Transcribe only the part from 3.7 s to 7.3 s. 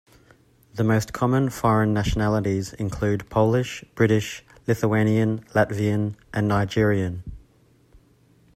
British, Lithuanian, Latvian and Nigerian.